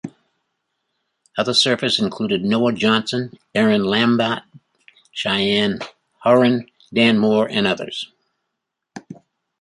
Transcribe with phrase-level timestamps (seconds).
[1.37, 4.41] Other surfers included Noah Johnson, Aaron Lambert,
[5.13, 5.77] Cheyne
[6.23, 8.11] Horan, Dan Moore, and others.